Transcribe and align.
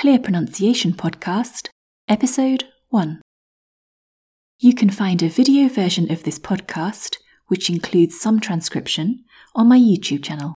Clear 0.00 0.18
Pronunciation 0.18 0.94
Podcast, 0.94 1.68
Episode 2.08 2.64
1. 2.88 3.20
You 4.58 4.74
can 4.74 4.88
find 4.88 5.22
a 5.22 5.28
video 5.28 5.68
version 5.68 6.10
of 6.10 6.22
this 6.22 6.38
podcast, 6.38 7.18
which 7.48 7.68
includes 7.68 8.18
some 8.18 8.40
transcription, 8.40 9.24
on 9.54 9.68
my 9.68 9.78
YouTube 9.78 10.24
channel. 10.24 10.54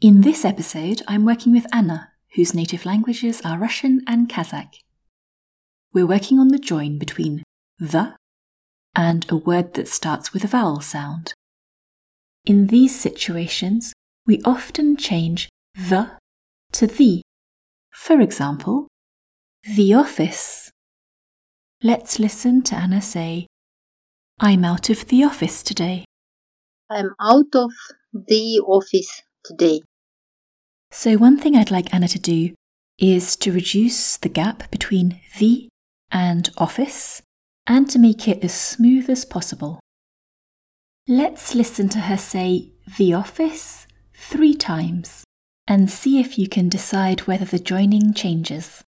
In 0.00 0.22
this 0.22 0.44
episode, 0.44 1.02
I'm 1.06 1.24
working 1.24 1.52
with 1.52 1.72
Anna, 1.72 2.08
whose 2.34 2.52
native 2.52 2.84
languages 2.84 3.40
are 3.44 3.60
Russian 3.60 4.02
and 4.08 4.28
Kazakh. 4.28 4.74
We're 5.92 6.08
working 6.08 6.40
on 6.40 6.48
the 6.48 6.58
join 6.58 6.98
between 6.98 7.44
the 7.78 8.16
and 8.96 9.24
a 9.30 9.36
word 9.36 9.74
that 9.74 9.86
starts 9.86 10.32
with 10.32 10.42
a 10.42 10.48
vowel 10.48 10.80
sound. 10.80 11.32
In 12.44 12.66
these 12.66 12.98
situations, 12.98 13.92
we 14.26 14.42
often 14.44 14.96
change 14.96 15.48
the 15.76 16.10
to 16.72 16.88
the. 16.88 17.22
For 17.96 18.20
example, 18.20 18.86
the 19.74 19.94
office. 19.94 20.70
Let's 21.82 22.20
listen 22.20 22.62
to 22.64 22.76
Anna 22.76 23.02
say, 23.02 23.48
I'm 24.38 24.64
out 24.64 24.90
of 24.90 25.08
the 25.08 25.24
office 25.24 25.62
today. 25.62 26.04
I'm 26.88 27.14
out 27.20 27.54
of 27.54 27.72
the 28.12 28.60
office 28.64 29.22
today. 29.44 29.80
So, 30.92 31.16
one 31.16 31.38
thing 31.38 31.56
I'd 31.56 31.72
like 31.72 31.92
Anna 31.92 32.06
to 32.08 32.18
do 32.18 32.54
is 32.98 33.34
to 33.36 33.50
reduce 33.50 34.18
the 34.18 34.28
gap 34.28 34.70
between 34.70 35.20
the 35.38 35.68
and 36.12 36.50
office 36.58 37.22
and 37.66 37.90
to 37.90 37.98
make 37.98 38.28
it 38.28 38.44
as 38.44 38.54
smooth 38.54 39.10
as 39.10 39.24
possible. 39.24 39.80
Let's 41.08 41.54
listen 41.54 41.88
to 41.88 42.00
her 42.00 42.18
say 42.18 42.72
the 42.98 43.14
office 43.14 43.86
three 44.14 44.54
times 44.54 45.24
and 45.68 45.90
see 45.90 46.20
if 46.20 46.38
you 46.38 46.48
can 46.48 46.68
decide 46.68 47.20
whether 47.20 47.44
the 47.44 47.58
joining 47.58 48.14
changes. 48.14 48.84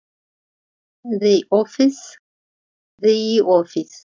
The 1.05 1.45
office, 1.51 2.17
the 2.99 3.41
office, 3.41 4.07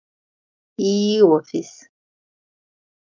the 0.79 1.23
office. 1.23 1.87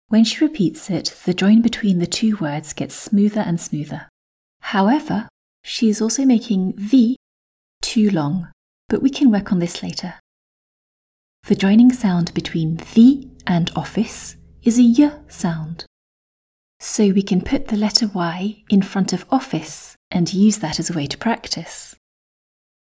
When 0.08 0.24
she 0.24 0.44
repeats 0.44 0.90
it, 0.90 1.16
the 1.26 1.34
join 1.34 1.62
between 1.62 2.00
the 2.00 2.08
two 2.08 2.38
words 2.38 2.74
gets 2.74 2.96
smoother 2.96 3.42
and 3.42 3.60
smoother. 3.60 4.10
However, 4.62 5.30
she 5.64 5.90
is 5.90 6.02
also 6.02 6.26
making 6.26 6.74
the 6.78 7.16
too 7.82 8.10
long, 8.10 8.50
but 8.90 9.02
we 9.02 9.10
can 9.10 9.32
work 9.32 9.52
on 9.52 9.60
this 9.60 9.82
later. 9.82 10.16
The 11.48 11.56
joining 11.56 11.92
sound 11.92 12.34
between 12.34 12.78
the 12.96 13.28
and 13.46 13.72
office 13.76 14.36
is 14.64 14.80
a 14.80 14.84
y 14.84 15.12
sound. 15.28 15.85
So 16.88 17.10
we 17.10 17.24
can 17.24 17.42
put 17.42 17.70
the 17.70 17.78
letter 17.78 18.08
Y 18.08 18.64
in 18.70 18.84
front 18.84 19.12
of 19.12 19.26
office 19.32 19.96
and 20.12 20.32
use 20.32 20.60
that 20.60 20.80
as 20.80 20.92
a 20.92 20.94
way 20.94 21.08
to 21.08 21.18
practice. 21.18 21.96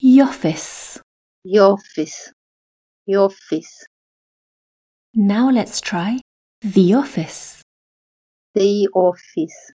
Yoffice. 0.01 1.01
Yoffice. 1.47 2.31
Yoffice. 3.09 3.87
Now 5.15 5.51
let's 5.51 5.81
try 5.81 6.21
the 6.61 6.93
office. 6.93 7.63
The 8.55 8.87
office. 8.95 9.73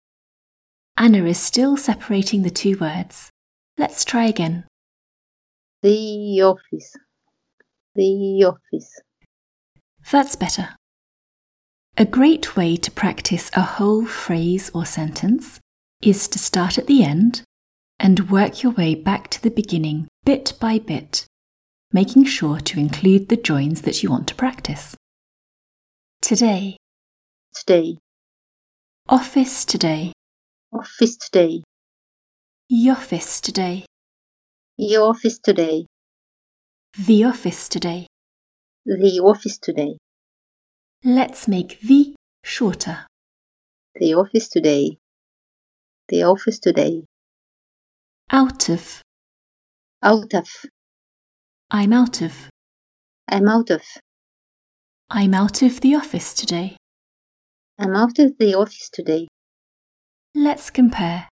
Anna 0.98 1.24
is 1.24 1.40
still 1.40 1.78
separating 1.78 2.44
the 2.44 2.50
two 2.50 2.78
words. 2.78 3.30
Let's 3.78 4.04
try 4.04 4.26
again. 4.26 4.66
The 5.82 6.42
office. 6.44 6.94
The 7.96 8.44
office. 8.44 9.02
That's 10.12 10.36
better. 10.36 10.76
A 12.02 12.06
great 12.06 12.56
way 12.56 12.78
to 12.78 12.92
practice 12.92 13.52
a 13.54 13.62
whole 13.62 14.06
phrase 14.06 14.72
or 14.74 14.86
sentence 14.86 15.60
is 16.02 16.30
to 16.30 16.40
start 16.40 16.78
at 16.78 16.88
the 16.88 17.04
end 17.04 17.44
and 18.00 18.32
work 18.32 18.64
your 18.64 18.72
way 18.72 18.96
back 18.96 19.28
to 19.32 19.44
the 19.44 19.52
beginning 19.52 20.08
bit 20.24 20.54
by 20.62 20.80
bit, 20.80 21.26
making 21.92 22.24
sure 22.24 22.62
to 22.62 22.80
include 22.80 23.28
the 23.28 23.36
joins 23.36 23.82
that 23.82 24.02
you 24.02 24.10
want 24.10 24.30
to 24.30 24.36
practice. 24.36 24.96
Today. 26.22 26.78
Today. 27.54 27.98
Office 29.10 29.66
today. 29.66 30.14
Office 30.72 31.18
today. 31.18 31.64
your 32.70 32.96
Office 32.96 33.42
today. 33.42 33.86
The 34.78 34.96
office 34.96 35.38
today. 35.38 35.86
The 36.98 37.26
office 37.26 37.68
today. 37.68 38.08
The 38.86 39.20
office 39.22 39.58
today. 39.58 39.98
Let's 41.06 41.48
make 41.48 41.80
the 41.80 42.14
shorter. 42.44 43.08
The 43.96 44.16
office 44.16 44.50
today. 44.50 44.98
The 46.10 46.24
office 46.24 46.60
today. 46.60 47.06
Out 48.30 48.68
of. 48.68 49.02
Out 50.04 50.34
of. 50.34 50.50
I'm 51.72 51.94
out 51.94 52.22
of. 52.22 52.50
I'm 53.30 53.48
out 53.48 53.70
of. 53.70 53.82
I'm 55.10 55.34
out 55.34 55.62
of 55.62 55.80
the 55.80 55.96
office 55.96 56.34
today. 56.34 56.76
I'm 57.80 57.96
out 57.96 58.20
of 58.20 58.38
the 58.38 58.56
office 58.56 58.90
today. 58.92 59.30
Let's 60.36 60.70
compare. 60.70 61.30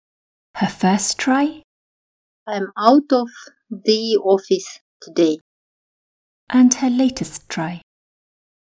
Her 0.57 0.67
first 0.67 1.19
try. 1.19 1.63
I'm 2.49 2.73
out 2.77 3.13
of 3.13 3.29
the 3.71 4.19
office 4.25 4.81
today. 5.01 5.39
And 6.51 6.75
her 6.75 6.91
latest 6.91 7.49
try. 7.49 7.83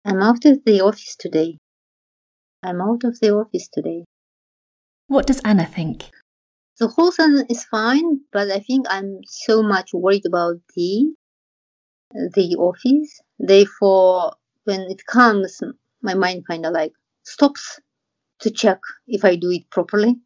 I'm 0.09 0.23
out 0.23 0.47
of 0.47 0.65
the 0.65 0.81
office 0.81 1.17
today. 1.17 1.59
I'm 2.63 2.81
out 2.81 3.05
of 3.05 3.21
the 3.21 3.35
office 3.35 3.69
today. 3.69 4.07
What 5.07 5.27
does 5.27 5.43
Anna 5.45 5.67
think? 5.67 6.05
The 6.79 6.89
whole 6.89 7.13
sentence 7.13 7.51
is 7.51 7.65
fine, 7.65 8.21
but 8.33 8.51
I 8.51 8.61
think 8.61 8.87
I'm 8.89 9.19
so 9.27 9.63
much 9.63 9.91
worried 9.93 10.25
about 10.25 10.57
the 10.75 11.13
the 12.11 12.57
office. 12.59 13.21
Therefore, 13.39 14.33
when 14.65 14.81
it 14.89 15.05
comes, 15.05 15.61
my 16.01 16.15
mind 16.15 16.47
kind 16.49 16.65
of 16.65 16.73
like 16.73 16.95
stops 17.25 17.79
to 18.41 18.51
check 18.51 18.79
if 19.07 19.27
I 19.27 19.37
do 19.37 19.51
it 19.51 19.69
properly, 19.69 20.17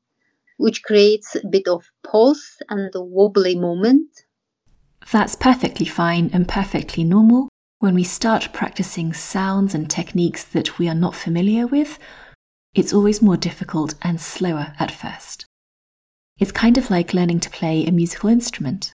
which 0.59 0.85
creates 0.85 1.35
a 1.35 1.49
bit 1.49 1.67
of 1.67 1.83
pause 2.05 2.59
and 2.69 2.95
a 2.95 3.03
wobbly 3.03 3.57
moment. 3.59 4.07
That's 5.11 5.35
perfectly 5.35 5.87
fine 5.87 6.31
and 6.33 6.47
perfectly 6.47 7.03
normal 7.03 7.49
when 7.83 7.97
we 7.97 8.05
start 8.05 8.53
practicing 8.53 9.13
sounds 9.13 9.75
and 9.75 9.91
techniques 9.91 10.45
that 10.45 10.79
we 10.79 10.89
are 10.89 10.95
not 10.95 11.17
familiar 11.17 11.67
with, 11.67 11.99
it's 12.77 12.93
always 12.93 13.21
more 13.21 13.37
difficult 13.37 13.97
and 14.03 14.21
slower 14.21 14.73
at 14.79 14.93
first. 14.93 15.47
It's 16.39 16.53
kind 16.53 16.79
of 16.79 16.91
like 16.91 17.13
learning 17.13 17.41
to 17.41 17.51
play 17.51 17.85
a 17.85 17.91
musical 17.91 18.31
instrument. 18.31 18.93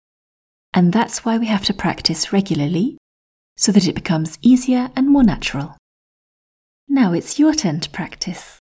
And 0.74 0.92
that's 0.92 1.24
why 1.24 1.38
we 1.38 1.46
have 1.46 1.64
to 1.64 1.72
practice 1.72 2.30
regularly, 2.30 2.98
so 3.56 3.72
that 3.72 3.88
it 3.88 3.94
becomes 3.94 4.38
easier 4.42 4.90
and 4.94 5.08
more 5.08 5.24
natural. 5.24 5.78
Now 6.86 7.14
it's 7.14 7.38
your 7.38 7.54
turn 7.54 7.80
to 7.80 7.88
practice. 7.88 8.58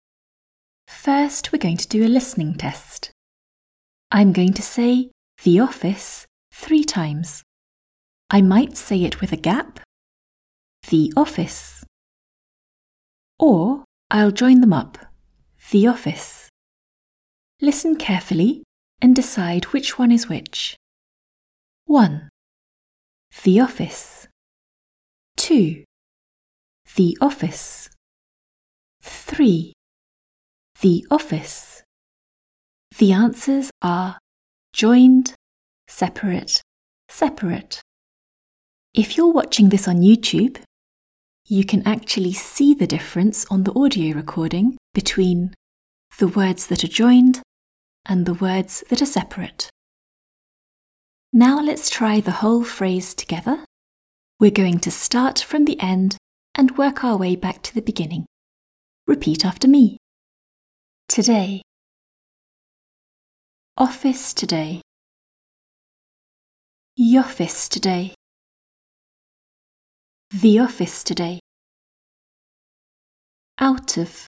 First, 0.87 1.51
we're 1.51 1.59
going 1.59 1.77
to 1.77 1.87
do 1.87 2.03
a 2.03 2.09
listening 2.09 2.55
test. 2.55 3.11
I'm 4.11 4.33
going 4.33 4.53
to 4.53 4.63
say 4.63 5.11
the 5.43 5.59
office 5.59 6.25
three 6.51 6.83
times. 6.83 7.43
I 8.31 8.41
might 8.41 8.77
say 8.77 9.03
it 9.03 9.21
with 9.21 9.31
a 9.31 9.37
gap, 9.37 9.79
the 10.89 11.11
office. 11.17 11.83
Or 13.39 13.83
I'll 14.09 14.31
join 14.31 14.61
them 14.61 14.73
up, 14.73 14.97
the 15.71 15.87
office. 15.87 16.49
Listen 17.61 17.95
carefully 17.95 18.63
and 19.01 19.15
decide 19.15 19.65
which 19.65 19.99
one 19.99 20.11
is 20.11 20.29
which. 20.29 20.75
1. 21.85 22.29
The 23.43 23.59
office. 23.59 24.27
2. 25.37 25.83
The 26.95 27.17
office. 27.21 27.89
3. 29.01 29.73
The 30.81 31.05
office. 31.11 31.83
The 32.97 33.11
answers 33.11 33.69
are 33.81 34.17
joined, 34.73 35.33
separate, 35.87 36.61
separate. 37.09 37.81
If 38.93 39.17
you're 39.17 39.31
watching 39.31 39.69
this 39.69 39.87
on 39.87 39.97
YouTube, 39.97 40.57
you 41.49 41.63
can 41.63 41.87
actually 41.87 42.33
see 42.33 42.73
the 42.73 42.87
difference 42.87 43.45
on 43.49 43.63
the 43.63 43.73
audio 43.73 44.13
recording 44.13 44.77
between 44.93 45.53
the 46.19 46.27
words 46.27 46.67
that 46.67 46.83
are 46.83 46.89
joined 46.89 47.41
and 48.05 48.25
the 48.25 48.33
words 48.33 48.83
that 48.89 49.01
are 49.01 49.05
separate. 49.05 49.69
Now 51.31 51.61
let's 51.61 51.89
try 51.89 52.19
the 52.19 52.39
whole 52.43 52.65
phrase 52.65 53.13
together. 53.13 53.63
We're 54.39 54.51
going 54.51 54.79
to 54.79 54.91
start 54.91 55.39
from 55.39 55.65
the 55.65 55.79
end 55.79 56.17
and 56.53 56.77
work 56.77 57.03
our 57.03 57.15
way 57.15 57.35
back 57.35 57.63
to 57.63 57.73
the 57.73 57.81
beginning. 57.81 58.25
Repeat 59.05 59.45
after 59.45 59.69
me. 59.69 59.97
Today. 61.07 61.61
Office 63.77 64.33
today. 64.33 64.81
Office 66.99 67.69
today. 67.69 68.15
The 70.31 70.59
office 70.59 71.05
today. 71.05 71.39
Out 73.59 73.95
of. 73.95 74.27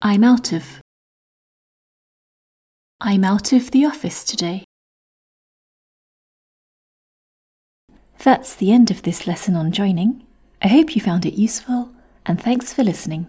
I'm 0.00 0.22
out 0.22 0.52
of. 0.52 0.80
I'm 3.00 3.24
out 3.24 3.52
of 3.52 3.72
the 3.72 3.84
office 3.84 4.22
today. 4.22 4.62
That's 8.22 8.54
the 8.54 8.70
end 8.70 8.92
of 8.92 9.02
this 9.02 9.26
lesson 9.26 9.56
on 9.56 9.72
joining. 9.72 10.24
I 10.62 10.68
hope 10.68 10.94
you 10.94 11.02
found 11.02 11.26
it 11.26 11.34
useful, 11.34 11.90
and 12.24 12.40
thanks 12.40 12.72
for 12.72 12.84
listening. 12.84 13.26